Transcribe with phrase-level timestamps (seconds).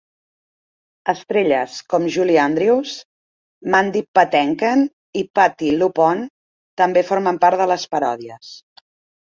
[1.11, 2.95] Estrelles com Julie Andrews,
[3.75, 4.83] Mandy Patinkin
[5.23, 6.27] i Patti Lupone
[6.83, 8.53] també formen part de les paròdies.